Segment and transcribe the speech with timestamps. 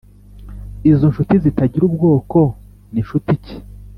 [0.89, 2.39] Izo nshuti zitagira ubwoko
[2.91, 3.55] ni nshuti ki